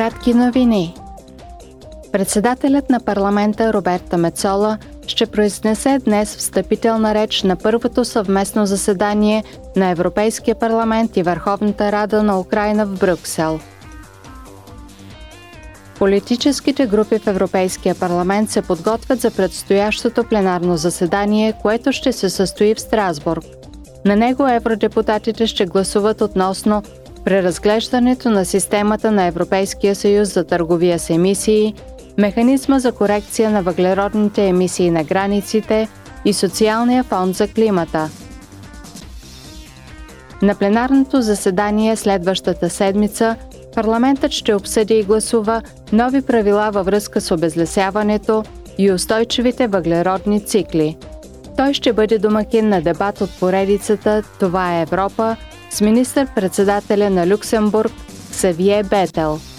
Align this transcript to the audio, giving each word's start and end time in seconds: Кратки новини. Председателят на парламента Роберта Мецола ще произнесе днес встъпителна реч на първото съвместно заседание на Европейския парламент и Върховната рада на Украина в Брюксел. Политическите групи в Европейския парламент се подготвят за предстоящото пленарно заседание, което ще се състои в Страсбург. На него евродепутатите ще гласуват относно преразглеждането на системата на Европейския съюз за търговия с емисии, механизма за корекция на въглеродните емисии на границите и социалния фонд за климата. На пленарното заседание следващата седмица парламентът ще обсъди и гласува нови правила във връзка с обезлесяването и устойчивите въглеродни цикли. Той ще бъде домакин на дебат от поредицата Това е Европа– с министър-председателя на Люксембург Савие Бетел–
Кратки 0.00 0.34
новини. 0.34 0.94
Председателят 2.12 2.90
на 2.90 3.00
парламента 3.00 3.72
Роберта 3.72 4.16
Мецола 4.16 4.78
ще 5.06 5.26
произнесе 5.26 5.98
днес 5.98 6.36
встъпителна 6.36 7.14
реч 7.14 7.42
на 7.42 7.56
първото 7.56 8.04
съвместно 8.04 8.66
заседание 8.66 9.44
на 9.76 9.88
Европейския 9.88 10.54
парламент 10.54 11.16
и 11.16 11.22
Върховната 11.22 11.92
рада 11.92 12.22
на 12.22 12.40
Украина 12.40 12.86
в 12.86 12.98
Брюксел. 12.98 13.60
Политическите 15.98 16.86
групи 16.86 17.18
в 17.18 17.26
Европейския 17.26 17.94
парламент 17.94 18.50
се 18.50 18.62
подготвят 18.62 19.20
за 19.20 19.30
предстоящото 19.30 20.24
пленарно 20.24 20.76
заседание, 20.76 21.52
което 21.62 21.92
ще 21.92 22.12
се 22.12 22.30
състои 22.30 22.74
в 22.74 22.80
Страсбург. 22.80 23.44
На 24.04 24.16
него 24.16 24.48
евродепутатите 24.48 25.46
ще 25.46 25.66
гласуват 25.66 26.20
относно 26.20 26.82
преразглеждането 27.24 28.30
на 28.30 28.44
системата 28.44 29.10
на 29.10 29.24
Европейския 29.24 29.94
съюз 29.94 30.34
за 30.34 30.44
търговия 30.44 30.98
с 30.98 31.10
емисии, 31.10 31.74
механизма 32.18 32.78
за 32.78 32.92
корекция 32.92 33.50
на 33.50 33.62
въглеродните 33.62 34.46
емисии 34.46 34.90
на 34.90 35.04
границите 35.04 35.88
и 36.24 36.32
социалния 36.32 37.04
фонд 37.04 37.36
за 37.36 37.48
климата. 37.48 38.10
На 40.42 40.54
пленарното 40.54 41.22
заседание 41.22 41.96
следващата 41.96 42.70
седмица 42.70 43.36
парламентът 43.74 44.32
ще 44.32 44.54
обсъди 44.54 44.94
и 44.94 45.02
гласува 45.02 45.62
нови 45.92 46.22
правила 46.22 46.70
във 46.72 46.86
връзка 46.86 47.20
с 47.20 47.30
обезлесяването 47.34 48.44
и 48.78 48.92
устойчивите 48.92 49.66
въглеродни 49.66 50.44
цикли. 50.44 50.96
Той 51.56 51.74
ще 51.74 51.92
бъде 51.92 52.18
домакин 52.18 52.68
на 52.68 52.82
дебат 52.82 53.20
от 53.20 53.30
поредицата 53.40 54.22
Това 54.40 54.78
е 54.78 54.82
Европа– 54.82 55.36
с 55.70 55.80
министър-председателя 55.80 57.10
на 57.10 57.26
Люксембург 57.26 57.92
Савие 58.32 58.82
Бетел– 58.82 59.40